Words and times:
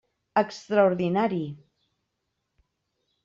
Extraordinari! 0.41 1.43